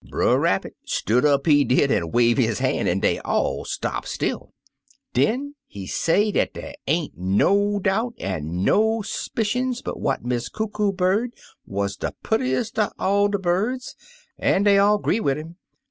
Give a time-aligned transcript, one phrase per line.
[0.03, 4.51] Brer Rabbit stood up, he did, an' wave his ban*, an' dey all stop still.
[5.13, 10.49] Den he say dat dey ain't no doubt an' no s'pi cions but what Miss
[10.49, 11.35] Coo Coo Bird
[11.67, 13.95] wuz de purtiest er all de birds,
[14.39, 15.57] an' dey all 'gree wid 'im.